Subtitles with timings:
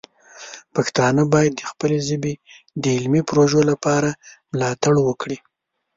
[0.73, 2.33] پښتانه باید د خپلې ژبې
[2.83, 4.09] د علمي پروژو لپاره
[4.57, 5.37] مالتړ وکړي.